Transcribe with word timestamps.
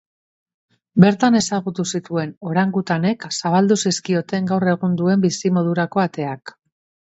Bertan 1.03 1.37
ezagutu 1.39 1.85
zituen 1.99 2.31
orangutanek 2.53 3.29
zabaldu 3.41 3.79
zizkioten 3.85 4.51
gaur 4.55 4.69
egun 4.75 4.99
duen 5.05 5.25
bizimodurako 5.29 6.05
ateak. 6.09 6.57